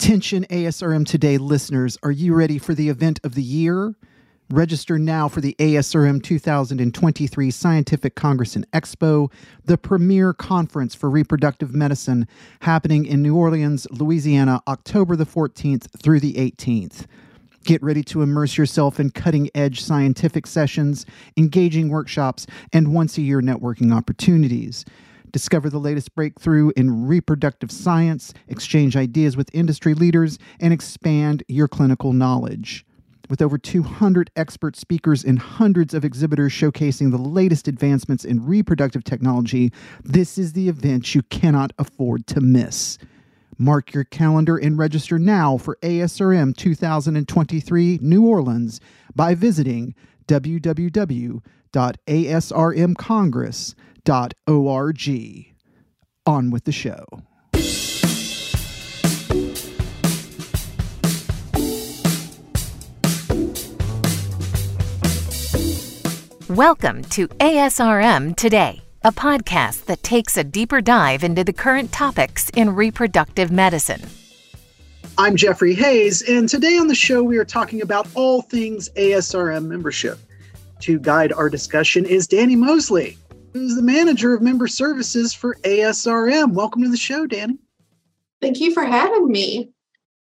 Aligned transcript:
Attention 0.00 0.44
ASRM 0.44 1.04
Today 1.04 1.38
listeners, 1.38 1.98
are 2.04 2.12
you 2.12 2.32
ready 2.32 2.56
for 2.56 2.72
the 2.72 2.88
event 2.88 3.18
of 3.24 3.34
the 3.34 3.42
year? 3.42 3.96
Register 4.48 4.96
now 4.96 5.26
for 5.26 5.40
the 5.40 5.56
ASRM 5.58 6.22
2023 6.22 7.50
Scientific 7.50 8.14
Congress 8.14 8.54
and 8.54 8.70
Expo, 8.70 9.28
the 9.64 9.76
premier 9.76 10.32
conference 10.32 10.94
for 10.94 11.10
reproductive 11.10 11.74
medicine 11.74 12.28
happening 12.60 13.06
in 13.06 13.22
New 13.22 13.36
Orleans, 13.36 13.88
Louisiana, 13.90 14.62
October 14.68 15.16
the 15.16 15.26
14th 15.26 15.88
through 16.00 16.20
the 16.20 16.34
18th. 16.34 17.06
Get 17.64 17.82
ready 17.82 18.04
to 18.04 18.22
immerse 18.22 18.56
yourself 18.56 19.00
in 19.00 19.10
cutting 19.10 19.50
edge 19.52 19.82
scientific 19.82 20.46
sessions, 20.46 21.06
engaging 21.36 21.88
workshops, 21.88 22.46
and 22.72 22.94
once 22.94 23.18
a 23.18 23.22
year 23.22 23.42
networking 23.42 23.92
opportunities. 23.92 24.84
Discover 25.32 25.70
the 25.70 25.78
latest 25.78 26.14
breakthrough 26.14 26.70
in 26.76 27.06
reproductive 27.06 27.70
science, 27.70 28.32
exchange 28.48 28.96
ideas 28.96 29.36
with 29.36 29.50
industry 29.52 29.94
leaders, 29.94 30.38
and 30.60 30.72
expand 30.72 31.42
your 31.48 31.68
clinical 31.68 32.12
knowledge. 32.12 32.86
With 33.28 33.42
over 33.42 33.58
200 33.58 34.30
expert 34.36 34.74
speakers 34.74 35.22
and 35.22 35.38
hundreds 35.38 35.92
of 35.92 36.02
exhibitors 36.02 36.52
showcasing 36.52 37.10
the 37.10 37.18
latest 37.18 37.68
advancements 37.68 38.24
in 38.24 38.46
reproductive 38.46 39.04
technology, 39.04 39.70
this 40.02 40.38
is 40.38 40.54
the 40.54 40.68
event 40.68 41.14
you 41.14 41.22
cannot 41.24 41.74
afford 41.78 42.26
to 42.28 42.40
miss. 42.40 42.96
Mark 43.58 43.92
your 43.92 44.04
calendar 44.04 44.56
and 44.56 44.78
register 44.78 45.18
now 45.18 45.58
for 45.58 45.76
ASRM 45.82 46.56
2023 46.56 47.98
New 48.00 48.24
Orleans 48.24 48.80
by 49.14 49.34
visiting 49.34 49.94
www.asrmcongress.org. 54.08 55.54
On 56.26 56.50
with 56.50 56.64
the 56.64 56.72
show. 56.72 57.04
Welcome 66.48 67.02
to 67.04 67.28
ASRM 67.28 68.34
Today, 68.36 68.82
a 69.04 69.12
podcast 69.12 69.84
that 69.84 70.02
takes 70.02 70.36
a 70.36 70.44
deeper 70.44 70.80
dive 70.80 71.22
into 71.22 71.44
the 71.44 71.52
current 71.52 71.92
topics 71.92 72.50
in 72.50 72.74
reproductive 72.74 73.50
medicine. 73.50 74.02
I'm 75.18 75.36
Jeffrey 75.36 75.74
Hayes, 75.74 76.22
and 76.22 76.48
today 76.48 76.78
on 76.78 76.88
the 76.88 76.94
show 76.94 77.22
we 77.22 77.38
are 77.38 77.44
talking 77.44 77.82
about 77.82 78.08
all 78.14 78.42
things 78.42 78.88
ASRM 78.90 79.66
membership. 79.66 80.18
To 80.80 80.98
guide 80.98 81.32
our 81.32 81.48
discussion 81.48 82.04
is 82.04 82.28
Dani 82.28 82.56
Mosley, 82.56 83.18
who's 83.52 83.74
the 83.74 83.82
manager 83.82 84.34
of 84.34 84.42
member 84.42 84.68
services 84.68 85.32
for 85.32 85.56
ASRM. 85.64 86.52
Welcome 86.52 86.82
to 86.82 86.88
the 86.88 86.96
show, 86.96 87.26
Dani. 87.26 87.58
Thank 88.40 88.60
you 88.60 88.72
for 88.72 88.84
having 88.84 89.30
me. 89.30 89.70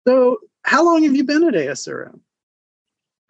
So, 0.08 0.38
how 0.64 0.84
long 0.86 1.04
have 1.04 1.16
you 1.16 1.24
been 1.24 1.44
at 1.48 1.54
ASRM? 1.54 2.20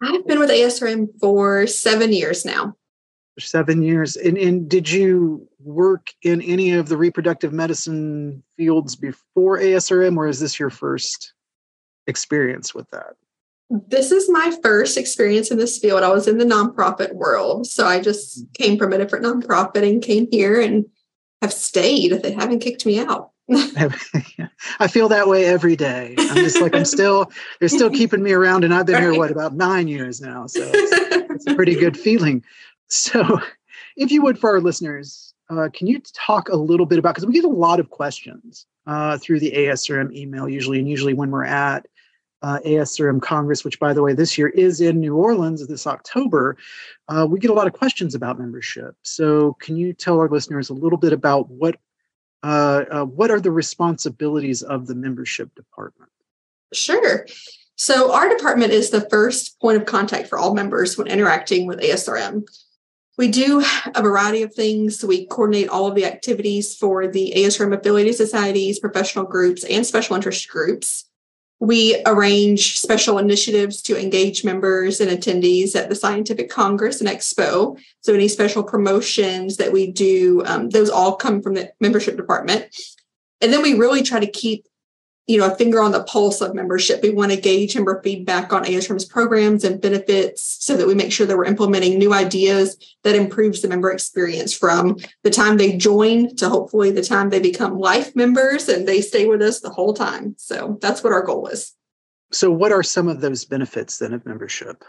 I've 0.02 0.26
been 0.26 0.40
with 0.40 0.50
ASRM 0.50 1.08
for 1.20 1.66
seven 1.66 2.12
years 2.12 2.44
now. 2.44 2.76
Seven 3.38 3.82
years. 3.82 4.16
And, 4.16 4.36
and 4.36 4.68
did 4.68 4.90
you 4.90 5.48
work 5.60 6.08
in 6.22 6.42
any 6.42 6.72
of 6.72 6.88
the 6.88 6.96
reproductive 6.96 7.52
medicine 7.52 8.42
fields 8.56 8.96
before 8.96 9.58
ASRM, 9.58 10.16
or 10.16 10.26
is 10.26 10.40
this 10.40 10.58
your 10.58 10.70
first 10.70 11.32
experience 12.06 12.74
with 12.74 12.90
that? 12.90 13.14
This 13.88 14.12
is 14.12 14.28
my 14.28 14.54
first 14.62 14.98
experience 14.98 15.50
in 15.50 15.58
this 15.58 15.78
field. 15.78 16.02
I 16.02 16.10
was 16.10 16.28
in 16.28 16.38
the 16.38 16.44
nonprofit 16.44 17.14
world. 17.14 17.66
So 17.66 17.86
I 17.86 18.00
just 18.00 18.44
mm. 18.44 18.54
came 18.54 18.78
from 18.78 18.92
a 18.92 18.98
different 18.98 19.24
nonprofit 19.24 19.88
and 19.88 20.02
came 20.02 20.28
here 20.30 20.60
and 20.60 20.84
have 21.40 21.52
stayed. 21.52 22.22
They 22.22 22.32
haven't 22.32 22.60
kicked 22.60 22.84
me 22.84 22.98
out. 22.98 23.30
I 24.78 24.88
feel 24.88 25.08
that 25.08 25.26
way 25.26 25.46
every 25.46 25.76
day. 25.76 26.14
I'm 26.18 26.36
just 26.36 26.60
like 26.60 26.74
I'm 26.74 26.84
still 26.84 27.30
they're 27.58 27.68
still 27.68 27.90
keeping 27.98 28.22
me 28.22 28.32
around, 28.32 28.64
and 28.64 28.72
I've 28.72 28.86
been 28.86 28.94
right. 28.94 29.02
here 29.02 29.18
what 29.18 29.30
about 29.30 29.54
nine 29.54 29.88
years 29.88 30.20
now, 30.20 30.46
so 30.46 30.60
it's, 30.62 31.30
it's, 31.30 31.46
a 31.46 31.54
pretty 31.54 31.74
good 31.74 31.96
feeling. 31.96 32.44
So, 32.88 33.40
if 33.96 34.10
you 34.12 34.22
would, 34.22 34.38
for 34.38 34.50
our 34.50 34.60
listeners, 34.60 35.34
uh, 35.50 35.68
can 35.74 35.86
you 35.86 36.00
talk 36.14 36.48
a 36.48 36.56
little 36.56 36.86
bit 36.86 36.98
about 36.98 37.14
because 37.14 37.26
we 37.26 37.32
get 37.32 37.44
a 37.44 37.48
lot 37.48 37.80
of 37.80 37.90
questions 37.90 38.66
uh, 38.86 39.18
through 39.18 39.40
the 39.40 39.52
ASRM 39.52 40.14
email 40.14 40.48
usually, 40.48 40.78
and 40.78 40.88
usually 40.88 41.14
when 41.14 41.30
we're 41.30 41.44
at 41.44 41.86
uh, 42.42 42.58
ASRM 42.66 43.22
Congress, 43.22 43.64
which 43.64 43.78
by 43.78 43.92
the 43.92 44.02
way 44.02 44.12
this 44.12 44.36
year 44.36 44.48
is 44.48 44.80
in 44.80 45.00
New 45.00 45.16
Orleans 45.16 45.66
this 45.66 45.86
October, 45.86 46.56
uh, 47.08 47.26
we 47.28 47.38
get 47.38 47.50
a 47.50 47.54
lot 47.54 47.66
of 47.66 47.72
questions 47.72 48.14
about 48.14 48.38
membership. 48.38 48.96
So, 49.02 49.54
can 49.60 49.76
you 49.76 49.92
tell 49.92 50.18
our 50.18 50.28
listeners 50.28 50.70
a 50.70 50.74
little 50.74 50.98
bit 50.98 51.12
about 51.12 51.48
what 51.48 51.76
uh, 52.42 52.84
uh, 52.90 53.04
what 53.04 53.30
are 53.30 53.40
the 53.40 53.52
responsibilities 53.52 54.62
of 54.62 54.86
the 54.86 54.94
membership 54.94 55.54
department? 55.54 56.10
Sure. 56.72 57.26
So, 57.76 58.12
our 58.12 58.28
department 58.28 58.72
is 58.72 58.90
the 58.90 59.08
first 59.08 59.60
point 59.60 59.76
of 59.76 59.86
contact 59.86 60.28
for 60.28 60.38
all 60.38 60.54
members 60.54 60.98
when 60.98 61.06
interacting 61.06 61.66
with 61.66 61.80
ASRM. 61.80 62.44
We 63.18 63.28
do 63.28 63.62
a 63.94 64.02
variety 64.02 64.42
of 64.42 64.54
things. 64.54 65.04
We 65.04 65.26
coordinate 65.26 65.68
all 65.68 65.86
of 65.86 65.94
the 65.94 66.06
activities 66.06 66.74
for 66.74 67.06
the 67.06 67.34
ASRM 67.36 67.78
affiliated 67.78 68.14
societies, 68.14 68.80
professional 68.80 69.26
groups, 69.26 69.64
and 69.64 69.86
special 69.86 70.16
interest 70.16 70.48
groups. 70.48 71.04
We 71.62 72.02
arrange 72.06 72.80
special 72.80 73.18
initiatives 73.18 73.82
to 73.82 73.96
engage 73.96 74.42
members 74.42 75.00
and 75.00 75.08
attendees 75.08 75.76
at 75.76 75.88
the 75.88 75.94
Scientific 75.94 76.50
Congress 76.50 77.00
and 77.00 77.08
Expo. 77.08 77.80
So, 78.00 78.12
any 78.12 78.26
special 78.26 78.64
promotions 78.64 79.58
that 79.58 79.70
we 79.70 79.92
do, 79.92 80.42
um, 80.44 80.70
those 80.70 80.90
all 80.90 81.14
come 81.14 81.40
from 81.40 81.54
the 81.54 81.70
membership 81.80 82.16
department. 82.16 82.66
And 83.40 83.52
then 83.52 83.62
we 83.62 83.74
really 83.74 84.02
try 84.02 84.18
to 84.18 84.26
keep 84.26 84.66
you 85.26 85.38
know 85.38 85.46
a 85.46 85.54
finger 85.54 85.80
on 85.80 85.92
the 85.92 86.02
pulse 86.04 86.40
of 86.40 86.54
membership. 86.54 87.02
We 87.02 87.10
want 87.10 87.32
to 87.32 87.40
gauge 87.40 87.74
member 87.74 88.00
feedback 88.02 88.52
on 88.52 88.64
asrm's 88.64 89.04
programs 89.04 89.64
and 89.64 89.80
benefits 89.80 90.42
so 90.42 90.76
that 90.76 90.86
we 90.86 90.94
make 90.94 91.12
sure 91.12 91.26
that 91.26 91.36
we're 91.36 91.44
implementing 91.44 91.98
new 91.98 92.12
ideas 92.12 92.76
that 93.04 93.14
improves 93.14 93.62
the 93.62 93.68
member 93.68 93.90
experience 93.90 94.52
from 94.52 94.96
the 95.22 95.30
time 95.30 95.56
they 95.56 95.76
join 95.76 96.34
to 96.36 96.48
hopefully 96.48 96.90
the 96.90 97.02
time 97.02 97.30
they 97.30 97.40
become 97.40 97.78
life 97.78 98.14
members 98.16 98.68
and 98.68 98.86
they 98.86 99.00
stay 99.00 99.26
with 99.26 99.42
us 99.42 99.60
the 99.60 99.70
whole 99.70 99.94
time. 99.94 100.34
So 100.38 100.78
that's 100.80 101.04
what 101.04 101.12
our 101.12 101.22
goal 101.22 101.46
is. 101.46 101.72
So 102.32 102.50
what 102.50 102.72
are 102.72 102.82
some 102.82 103.08
of 103.08 103.20
those 103.20 103.44
benefits 103.44 103.98
then 103.98 104.14
of 104.14 104.26
membership? 104.26 104.84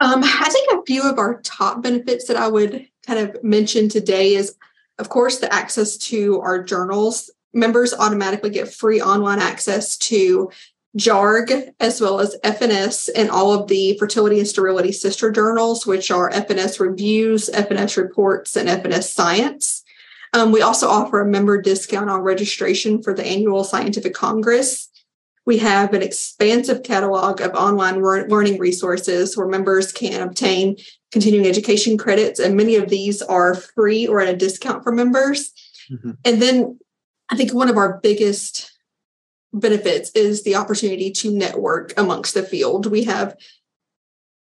Um, 0.00 0.22
i 0.24 0.48
think 0.50 0.72
a 0.72 0.84
few 0.84 1.08
of 1.08 1.18
our 1.18 1.40
top 1.42 1.82
benefits 1.82 2.26
that 2.26 2.36
i 2.36 2.48
would 2.48 2.86
kind 3.06 3.20
of 3.20 3.42
mention 3.44 3.88
today 3.88 4.34
is 4.34 4.56
of 4.98 5.08
course 5.08 5.38
the 5.38 5.52
access 5.54 5.96
to 5.96 6.40
our 6.40 6.62
journals 6.62 7.30
members 7.54 7.94
automatically 7.94 8.50
get 8.50 8.72
free 8.72 9.00
online 9.00 9.38
access 9.38 9.96
to 9.96 10.50
JARG 10.96 11.72
as 11.80 12.00
well 12.00 12.20
as 12.20 12.36
F&S 12.44 13.08
and 13.08 13.30
all 13.30 13.52
of 13.52 13.68
the 13.68 13.96
fertility 13.98 14.38
and 14.38 14.46
sterility 14.46 14.92
sister 14.92 15.30
journals, 15.30 15.86
which 15.86 16.10
are 16.10 16.30
F&S 16.30 16.78
reviews, 16.78 17.48
F&S 17.50 17.96
reports, 17.96 18.56
and 18.56 18.68
F&S 18.68 19.12
science. 19.12 19.82
Um, 20.32 20.52
we 20.52 20.62
also 20.62 20.88
offer 20.88 21.20
a 21.20 21.26
member 21.26 21.60
discount 21.60 22.10
on 22.10 22.20
registration 22.20 23.02
for 23.02 23.14
the 23.14 23.24
annual 23.24 23.64
scientific 23.64 24.14
congress. 24.14 24.88
We 25.46 25.58
have 25.58 25.92
an 25.94 26.02
expansive 26.02 26.82
catalog 26.82 27.40
of 27.40 27.52
online 27.52 28.02
learning 28.02 28.58
resources 28.58 29.36
where 29.36 29.46
members 29.46 29.92
can 29.92 30.22
obtain 30.22 30.76
continuing 31.12 31.46
education 31.46 31.98
credits, 31.98 32.40
and 32.40 32.56
many 32.56 32.76
of 32.76 32.88
these 32.88 33.20
are 33.22 33.54
free 33.54 34.06
or 34.06 34.20
at 34.20 34.32
a 34.32 34.36
discount 34.36 34.82
for 34.82 34.90
members. 34.90 35.52
Mm-hmm. 35.92 36.10
And 36.24 36.42
then 36.42 36.78
I 37.30 37.36
think 37.36 37.52
one 37.52 37.68
of 37.68 37.76
our 37.76 38.00
biggest 38.02 38.72
benefits 39.52 40.10
is 40.10 40.42
the 40.42 40.56
opportunity 40.56 41.10
to 41.10 41.32
network 41.32 41.92
amongst 41.96 42.34
the 42.34 42.42
field. 42.42 42.86
We 42.86 43.04
have 43.04 43.36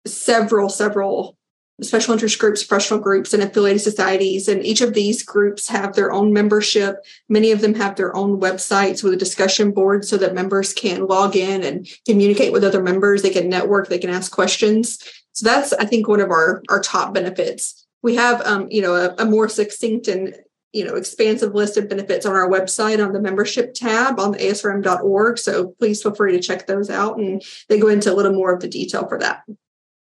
several, 0.06 0.68
several 0.68 1.36
special 1.80 2.12
interest 2.12 2.38
groups, 2.38 2.62
professional 2.62 3.00
groups, 3.00 3.32
and 3.34 3.42
affiliated 3.42 3.82
societies. 3.82 4.48
And 4.48 4.64
each 4.64 4.80
of 4.80 4.94
these 4.94 5.22
groups 5.22 5.68
have 5.68 5.94
their 5.94 6.12
own 6.12 6.32
membership. 6.32 7.04
Many 7.28 7.50
of 7.50 7.60
them 7.60 7.74
have 7.74 7.96
their 7.96 8.14
own 8.16 8.40
websites 8.40 9.02
with 9.02 9.12
a 9.14 9.16
discussion 9.16 9.72
board 9.72 10.04
so 10.04 10.16
that 10.18 10.34
members 10.34 10.72
can 10.72 11.06
log 11.06 11.34
in 11.36 11.62
and 11.64 11.88
communicate 12.06 12.52
with 12.52 12.64
other 12.64 12.82
members. 12.82 13.22
They 13.22 13.30
can 13.30 13.48
network, 13.48 13.88
they 13.88 13.98
can 13.98 14.10
ask 14.10 14.30
questions. 14.32 14.98
So 15.32 15.48
that's, 15.48 15.72
I 15.72 15.84
think, 15.84 16.08
one 16.08 16.20
of 16.20 16.30
our, 16.30 16.62
our 16.68 16.80
top 16.80 17.14
benefits. 17.14 17.86
We 18.02 18.16
have, 18.16 18.42
um, 18.42 18.68
you 18.70 18.82
know, 18.82 18.94
a, 18.94 19.14
a 19.18 19.24
more 19.24 19.48
succinct 19.48 20.08
and 20.08 20.34
you 20.72 20.84
know 20.84 20.94
expansive 20.94 21.54
list 21.54 21.76
of 21.76 21.88
benefits 21.88 22.26
on 22.26 22.34
our 22.34 22.48
website 22.48 23.04
on 23.04 23.12
the 23.12 23.20
membership 23.20 23.74
tab 23.74 24.18
on 24.18 24.32
the 24.32 24.38
asrm.org 24.38 25.38
so 25.38 25.68
please 25.78 26.02
feel 26.02 26.14
free 26.14 26.32
to 26.32 26.40
check 26.40 26.66
those 26.66 26.90
out 26.90 27.18
and 27.18 27.42
they 27.68 27.78
go 27.78 27.88
into 27.88 28.12
a 28.12 28.14
little 28.14 28.32
more 28.32 28.52
of 28.52 28.60
the 28.60 28.68
detail 28.68 29.06
for 29.06 29.18
that 29.18 29.42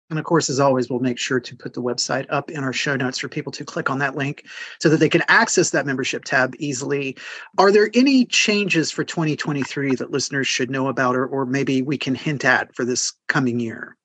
and 0.09 0.17
of 0.17 0.25
course, 0.25 0.49
as 0.49 0.59
always, 0.59 0.89
we'll 0.89 0.99
make 0.99 1.19
sure 1.19 1.39
to 1.39 1.55
put 1.55 1.73
the 1.73 1.81
website 1.81 2.25
up 2.29 2.49
in 2.49 2.63
our 2.63 2.71
show 2.71 2.95
notes 2.95 3.19
for 3.19 3.27
people 3.27 3.51
to 3.51 3.65
click 3.65 3.89
on 3.89 3.99
that 3.99 4.15
link 4.15 4.45
so 4.79 4.87
that 4.89 4.97
they 4.97 5.09
can 5.09 5.23
access 5.27 5.71
that 5.71 5.85
membership 5.85 6.23
tab 6.23 6.55
easily. 6.59 7.17
Are 7.57 7.71
there 7.71 7.89
any 7.93 8.25
changes 8.25 8.89
for 8.89 9.03
2023 9.03 9.95
that 9.95 10.11
listeners 10.11 10.47
should 10.47 10.71
know 10.71 10.87
about, 10.87 11.15
or, 11.15 11.25
or 11.25 11.45
maybe 11.45 11.81
we 11.81 11.97
can 11.97 12.15
hint 12.15 12.45
at 12.45 12.73
for 12.73 12.85
this 12.85 13.13
coming 13.27 13.59
year? 13.59 13.97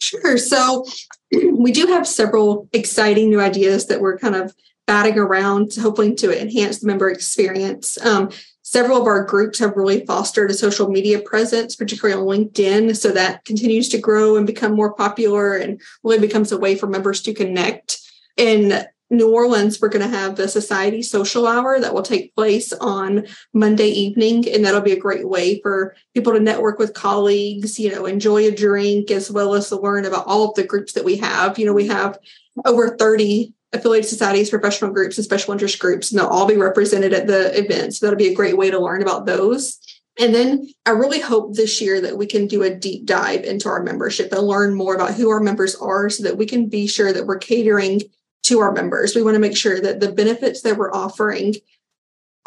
Sure. 0.00 0.38
So 0.38 0.84
we 1.52 1.70
do 1.70 1.86
have 1.86 2.08
several 2.08 2.68
exciting 2.72 3.30
new 3.30 3.40
ideas 3.40 3.86
that 3.86 4.00
we're 4.00 4.18
kind 4.18 4.34
of 4.34 4.54
batting 4.86 5.18
around, 5.18 5.74
hoping 5.80 6.16
to 6.16 6.40
enhance 6.40 6.80
the 6.80 6.86
member 6.86 7.08
experience. 7.08 7.98
Um, 8.04 8.30
Several 8.66 8.98
of 8.98 9.06
our 9.06 9.22
groups 9.22 9.58
have 9.58 9.76
really 9.76 10.06
fostered 10.06 10.50
a 10.50 10.54
social 10.54 10.88
media 10.88 11.20
presence, 11.20 11.76
particularly 11.76 12.18
on 12.18 12.26
LinkedIn. 12.26 12.96
So 12.96 13.12
that 13.12 13.44
continues 13.44 13.90
to 13.90 13.98
grow 13.98 14.36
and 14.36 14.46
become 14.46 14.74
more 14.74 14.94
popular 14.94 15.54
and 15.54 15.80
really 16.02 16.18
becomes 16.18 16.50
a 16.50 16.58
way 16.58 16.74
for 16.74 16.86
members 16.86 17.20
to 17.22 17.34
connect. 17.34 18.00
In 18.38 18.84
New 19.10 19.30
Orleans, 19.30 19.80
we're 19.80 19.90
going 19.90 20.10
to 20.10 20.16
have 20.16 20.36
the 20.36 20.48
Society 20.48 21.02
Social 21.02 21.46
Hour 21.46 21.78
that 21.78 21.92
will 21.92 22.02
take 22.02 22.34
place 22.34 22.72
on 22.72 23.26
Monday 23.52 23.88
evening. 23.88 24.48
And 24.50 24.64
that'll 24.64 24.80
be 24.80 24.92
a 24.92 24.98
great 24.98 25.28
way 25.28 25.60
for 25.60 25.94
people 26.14 26.32
to 26.32 26.40
network 26.40 26.78
with 26.78 26.94
colleagues, 26.94 27.78
you 27.78 27.92
know, 27.92 28.06
enjoy 28.06 28.48
a 28.48 28.50
drink, 28.50 29.10
as 29.10 29.30
well 29.30 29.54
as 29.54 29.68
to 29.68 29.78
learn 29.78 30.06
about 30.06 30.26
all 30.26 30.48
of 30.48 30.54
the 30.54 30.66
groups 30.66 30.94
that 30.94 31.04
we 31.04 31.18
have. 31.18 31.58
You 31.58 31.66
know, 31.66 31.74
we 31.74 31.86
have 31.88 32.18
over 32.64 32.96
30 32.96 33.52
affiliated 33.74 34.08
societies, 34.08 34.50
professional 34.50 34.92
groups, 34.92 35.18
and 35.18 35.24
special 35.24 35.52
interest 35.52 35.78
groups, 35.78 36.10
and 36.10 36.18
they'll 36.18 36.28
all 36.28 36.46
be 36.46 36.56
represented 36.56 37.12
at 37.12 37.26
the 37.26 37.58
event. 37.58 37.94
So 37.94 38.06
that'll 38.06 38.18
be 38.18 38.28
a 38.28 38.34
great 38.34 38.56
way 38.56 38.70
to 38.70 38.78
learn 38.78 39.02
about 39.02 39.26
those. 39.26 39.78
And 40.18 40.34
then 40.34 40.68
I 40.86 40.90
really 40.90 41.20
hope 41.20 41.54
this 41.54 41.80
year 41.80 42.00
that 42.00 42.16
we 42.16 42.26
can 42.26 42.46
do 42.46 42.62
a 42.62 42.74
deep 42.74 43.04
dive 43.04 43.42
into 43.42 43.68
our 43.68 43.82
membership 43.82 44.32
and 44.32 44.42
learn 44.42 44.74
more 44.74 44.94
about 44.94 45.14
who 45.14 45.28
our 45.28 45.40
members 45.40 45.74
are 45.74 46.08
so 46.08 46.22
that 46.22 46.38
we 46.38 46.46
can 46.46 46.68
be 46.68 46.86
sure 46.86 47.12
that 47.12 47.26
we're 47.26 47.38
catering 47.38 48.00
to 48.44 48.60
our 48.60 48.72
members. 48.72 49.16
We 49.16 49.22
want 49.22 49.34
to 49.34 49.40
make 49.40 49.56
sure 49.56 49.80
that 49.80 50.00
the 50.00 50.12
benefits 50.12 50.62
that 50.62 50.76
we're 50.76 50.92
offering 50.92 51.54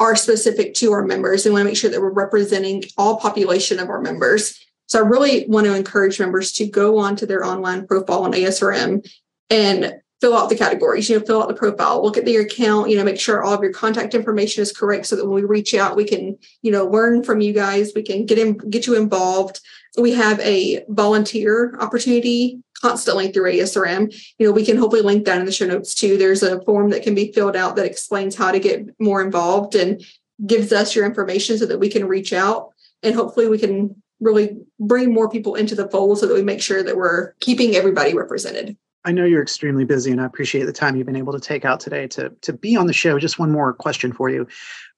are 0.00 0.16
specific 0.16 0.74
to 0.74 0.92
our 0.92 1.04
members 1.04 1.44
and 1.44 1.52
want 1.52 1.62
to 1.62 1.68
make 1.68 1.76
sure 1.76 1.90
that 1.90 2.00
we're 2.00 2.10
representing 2.10 2.84
all 2.96 3.18
population 3.18 3.80
of 3.80 3.90
our 3.90 4.00
members. 4.00 4.64
So 4.86 5.04
I 5.04 5.06
really 5.06 5.44
want 5.48 5.66
to 5.66 5.74
encourage 5.74 6.18
members 6.20 6.52
to 6.52 6.66
go 6.66 6.98
onto 6.98 7.26
their 7.26 7.44
online 7.44 7.86
profile 7.86 8.22
on 8.22 8.32
ASRM 8.32 9.06
and 9.50 10.00
fill 10.20 10.36
out 10.36 10.48
the 10.48 10.56
categories, 10.56 11.08
you 11.08 11.18
know, 11.18 11.24
fill 11.24 11.42
out 11.42 11.48
the 11.48 11.54
profile, 11.54 12.02
look 12.02 12.16
at 12.16 12.26
your 12.26 12.42
account, 12.42 12.90
you 12.90 12.96
know, 12.96 13.04
make 13.04 13.20
sure 13.20 13.42
all 13.42 13.54
of 13.54 13.62
your 13.62 13.72
contact 13.72 14.14
information 14.14 14.62
is 14.62 14.72
correct 14.72 15.06
so 15.06 15.16
that 15.16 15.24
when 15.24 15.34
we 15.34 15.44
reach 15.44 15.74
out, 15.74 15.96
we 15.96 16.04
can, 16.04 16.36
you 16.62 16.72
know, 16.72 16.86
learn 16.86 17.22
from 17.22 17.40
you 17.40 17.52
guys, 17.52 17.92
we 17.94 18.02
can 18.02 18.26
get 18.26 18.38
in, 18.38 18.56
get 18.56 18.86
you 18.86 18.96
involved. 18.96 19.60
We 19.96 20.12
have 20.14 20.40
a 20.40 20.84
volunteer 20.88 21.76
opportunity 21.78 22.62
constantly 22.80 23.30
through 23.30 23.52
ASRM. 23.52 24.12
You 24.38 24.46
know, 24.46 24.52
we 24.52 24.64
can 24.64 24.76
hopefully 24.76 25.02
link 25.02 25.24
that 25.26 25.38
in 25.38 25.46
the 25.46 25.52
show 25.52 25.66
notes 25.66 25.94
too. 25.94 26.16
There's 26.16 26.42
a 26.42 26.62
form 26.62 26.90
that 26.90 27.02
can 27.02 27.14
be 27.14 27.32
filled 27.32 27.56
out 27.56 27.76
that 27.76 27.86
explains 27.86 28.34
how 28.34 28.50
to 28.50 28.58
get 28.58 28.88
more 29.00 29.22
involved 29.22 29.74
and 29.74 30.04
gives 30.46 30.72
us 30.72 30.94
your 30.94 31.06
information 31.06 31.58
so 31.58 31.66
that 31.66 31.80
we 31.80 31.88
can 31.88 32.06
reach 32.06 32.32
out 32.32 32.70
and 33.02 33.14
hopefully 33.14 33.48
we 33.48 33.58
can 33.58 34.00
really 34.20 34.58
bring 34.80 35.12
more 35.12 35.28
people 35.28 35.54
into 35.54 35.74
the 35.74 35.88
fold 35.88 36.18
so 36.18 36.26
that 36.26 36.34
we 36.34 36.42
make 36.42 36.62
sure 36.62 36.82
that 36.82 36.96
we're 36.96 37.32
keeping 37.40 37.76
everybody 37.76 38.14
represented. 38.14 38.76
I 39.04 39.12
know 39.12 39.24
you're 39.24 39.42
extremely 39.42 39.84
busy 39.84 40.10
and 40.10 40.20
I 40.20 40.26
appreciate 40.26 40.64
the 40.64 40.72
time 40.72 40.96
you've 40.96 41.06
been 41.06 41.16
able 41.16 41.32
to 41.32 41.40
take 41.40 41.64
out 41.64 41.80
today 41.80 42.06
to, 42.08 42.30
to 42.42 42.52
be 42.52 42.76
on 42.76 42.86
the 42.86 42.92
show. 42.92 43.18
Just 43.18 43.38
one 43.38 43.50
more 43.50 43.72
question 43.72 44.12
for 44.12 44.28
you. 44.28 44.46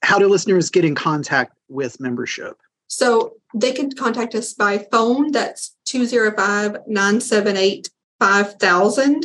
How 0.03 0.19
do 0.19 0.27
listeners 0.27 0.71
get 0.71 0.85
in 0.85 0.95
contact 0.95 1.53
with 1.69 2.01
membership? 2.01 2.57
So 2.89 3.37
they 3.55 3.73
can 3.73 3.93
contact 3.93 4.35
us 4.35 4.53
by 4.53 4.79
phone. 4.91 5.33
That's 5.33 5.77
205 5.85 6.89
978 6.89 7.91
5000. 8.19 9.25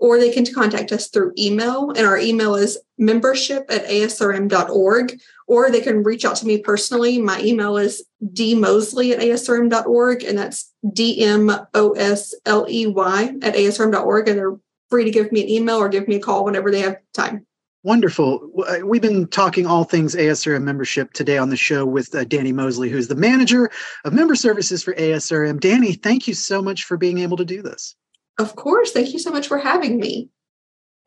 Or 0.00 0.18
they 0.18 0.30
can 0.30 0.46
contact 0.52 0.92
us 0.92 1.08
through 1.08 1.32
email. 1.36 1.90
And 1.90 2.06
our 2.06 2.18
email 2.18 2.54
is 2.54 2.78
membership 2.98 3.66
at 3.68 3.86
asrm.org. 3.86 5.20
Or 5.46 5.70
they 5.70 5.80
can 5.80 6.02
reach 6.02 6.24
out 6.24 6.36
to 6.36 6.46
me 6.46 6.58
personally. 6.58 7.20
My 7.20 7.40
email 7.40 7.76
is 7.76 8.04
dmosley 8.22 9.12
at 9.12 9.20
asrm.org. 9.20 10.22
And 10.22 10.38
that's 10.38 10.72
D 10.92 11.24
M 11.24 11.50
O 11.74 11.92
S 11.92 12.34
L 12.46 12.66
E 12.68 12.86
Y 12.86 13.34
at 13.42 13.54
asrm.org. 13.54 14.28
And 14.28 14.38
they're 14.38 14.56
free 14.90 15.04
to 15.04 15.10
give 15.10 15.32
me 15.32 15.42
an 15.42 15.48
email 15.48 15.76
or 15.76 15.88
give 15.88 16.08
me 16.08 16.16
a 16.16 16.20
call 16.20 16.44
whenever 16.44 16.70
they 16.70 16.80
have 16.80 16.98
time. 17.12 17.46
Wonderful. 17.84 18.50
Uh, 18.66 18.84
we've 18.84 19.02
been 19.02 19.28
talking 19.28 19.66
all 19.66 19.84
things 19.84 20.14
ASRM 20.14 20.62
membership 20.62 21.12
today 21.12 21.38
on 21.38 21.48
the 21.48 21.56
show 21.56 21.86
with 21.86 22.12
uh, 22.14 22.24
Dani 22.24 22.52
Mosley, 22.52 22.90
who's 22.90 23.06
the 23.06 23.14
manager 23.14 23.70
of 24.04 24.12
member 24.12 24.34
services 24.34 24.82
for 24.82 24.94
ASRM. 24.94 25.60
Dani, 25.60 26.00
thank 26.02 26.26
you 26.26 26.34
so 26.34 26.60
much 26.60 26.84
for 26.84 26.96
being 26.96 27.18
able 27.18 27.36
to 27.36 27.44
do 27.44 27.62
this. 27.62 27.94
Of 28.38 28.56
course. 28.56 28.92
Thank 28.92 29.12
you 29.12 29.18
so 29.18 29.30
much 29.30 29.48
for 29.48 29.58
having 29.58 29.98
me. 29.98 30.30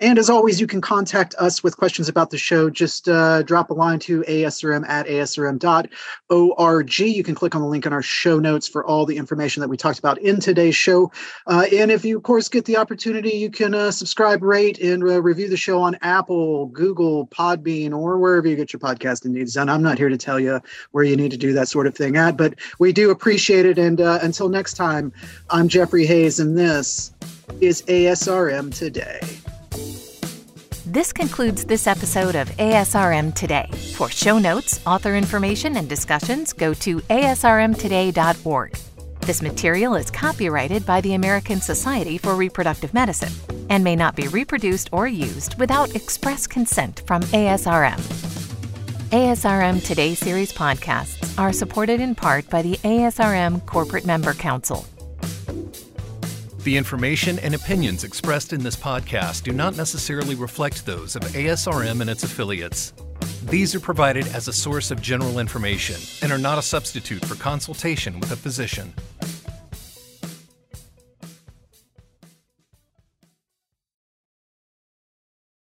And 0.01 0.17
as 0.17 0.29
always, 0.31 0.59
you 0.59 0.65
can 0.65 0.81
contact 0.81 1.35
us 1.35 1.63
with 1.63 1.77
questions 1.77 2.09
about 2.09 2.31
the 2.31 2.37
show. 2.37 2.71
Just 2.71 3.07
uh, 3.07 3.43
drop 3.43 3.69
a 3.69 3.73
line 3.75 3.99
to 3.99 4.23
asrm 4.23 4.83
at 4.89 5.05
asrm.org. 5.05 6.99
You 6.99 7.23
can 7.23 7.35
click 7.35 7.55
on 7.55 7.61
the 7.61 7.67
link 7.67 7.85
in 7.85 7.93
our 7.93 8.01
show 8.01 8.39
notes 8.39 8.67
for 8.67 8.83
all 8.83 9.05
the 9.05 9.15
information 9.15 9.61
that 9.61 9.67
we 9.67 9.77
talked 9.77 9.99
about 9.99 10.17
in 10.17 10.39
today's 10.39 10.75
show. 10.75 11.11
Uh, 11.45 11.65
and 11.71 11.91
if 11.91 12.03
you, 12.03 12.17
of 12.17 12.23
course, 12.23 12.49
get 12.49 12.65
the 12.65 12.77
opportunity, 12.77 13.29
you 13.29 13.51
can 13.51 13.75
uh, 13.75 13.91
subscribe, 13.91 14.41
rate, 14.41 14.79
and 14.79 15.03
uh, 15.03 15.21
review 15.21 15.47
the 15.47 15.55
show 15.55 15.79
on 15.79 15.95
Apple, 16.01 16.65
Google, 16.67 17.27
Podbean, 17.27 17.93
or 17.93 18.17
wherever 18.17 18.47
you 18.47 18.55
get 18.55 18.73
your 18.73 18.79
podcasting 18.79 19.31
needs 19.31 19.53
done. 19.53 19.69
I'm 19.69 19.83
not 19.83 19.99
here 19.99 20.09
to 20.09 20.17
tell 20.17 20.39
you 20.39 20.59
where 20.93 21.03
you 21.03 21.15
need 21.15 21.29
to 21.29 21.37
do 21.37 21.53
that 21.53 21.67
sort 21.67 21.85
of 21.85 21.95
thing 21.95 22.15
at, 22.17 22.37
but 22.37 22.55
we 22.79 22.91
do 22.91 23.11
appreciate 23.11 23.67
it. 23.67 23.77
And 23.77 24.01
uh, 24.01 24.17
until 24.23 24.49
next 24.49 24.73
time, 24.73 25.13
I'm 25.51 25.67
Jeffrey 25.67 26.07
Hayes, 26.07 26.39
and 26.39 26.57
this 26.57 27.11
is 27.59 27.83
ASRM 27.83 28.73
Today. 28.73 29.19
This 30.91 31.13
concludes 31.13 31.63
this 31.63 31.87
episode 31.87 32.35
of 32.35 32.49
ASRM 32.57 33.33
Today. 33.33 33.69
For 33.95 34.09
show 34.09 34.37
notes, 34.37 34.85
author 34.85 35.15
information, 35.15 35.77
and 35.77 35.87
discussions, 35.87 36.51
go 36.51 36.73
to 36.73 36.99
asrmtoday.org. 36.99 38.77
This 39.21 39.41
material 39.41 39.95
is 39.95 40.11
copyrighted 40.11 40.85
by 40.85 40.99
the 40.99 41.13
American 41.13 41.61
Society 41.61 42.17
for 42.17 42.35
Reproductive 42.35 42.93
Medicine 42.93 43.31
and 43.69 43.85
may 43.85 43.95
not 43.95 44.17
be 44.17 44.27
reproduced 44.27 44.89
or 44.91 45.07
used 45.07 45.57
without 45.57 45.95
express 45.95 46.45
consent 46.45 47.03
from 47.07 47.21
ASRM. 47.21 48.01
ASRM 49.11 49.81
Today 49.85 50.13
series 50.13 50.51
podcasts 50.51 51.39
are 51.39 51.53
supported 51.53 52.01
in 52.01 52.15
part 52.15 52.49
by 52.49 52.61
the 52.61 52.75
ASRM 52.83 53.65
Corporate 53.65 54.05
Member 54.05 54.33
Council. 54.33 54.85
The 56.63 56.77
information 56.77 57.39
and 57.39 57.55
opinions 57.55 58.03
expressed 58.03 58.53
in 58.53 58.61
this 58.61 58.75
podcast 58.75 59.41
do 59.41 59.51
not 59.51 59.75
necessarily 59.75 60.35
reflect 60.35 60.85
those 60.85 61.15
of 61.15 61.23
ASRM 61.23 62.01
and 62.01 62.09
its 62.09 62.23
affiliates. 62.23 62.93
These 63.45 63.73
are 63.73 63.79
provided 63.79 64.27
as 64.27 64.47
a 64.47 64.53
source 64.53 64.91
of 64.91 65.01
general 65.01 65.39
information 65.39 65.95
and 66.21 66.31
are 66.31 66.37
not 66.37 66.59
a 66.59 66.61
substitute 66.61 67.25
for 67.25 67.33
consultation 67.33 68.19
with 68.19 68.31
a 68.31 68.35
physician. 68.35 68.93